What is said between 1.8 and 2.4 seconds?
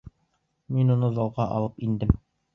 индем.